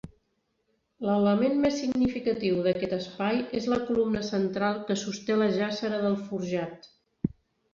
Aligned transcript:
L'element 1.07 1.59
més 1.65 1.75
significatiu 1.81 2.57
d'aquest 2.67 2.95
espai 2.97 3.37
és 3.61 3.67
la 3.75 3.79
columna 3.91 4.25
central 4.31 4.81
que 4.89 4.99
sosté 5.03 5.37
la 5.43 5.51
jàssera 5.61 6.01
del 6.07 6.17
forjat. 6.31 6.91